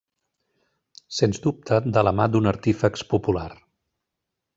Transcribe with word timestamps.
Sens 1.17 1.41
dubte, 1.43 1.79
de 1.97 2.03
la 2.07 2.13
mà 2.21 2.27
d'un 2.37 2.53
artífex 2.53 3.05
popular. 3.13 3.47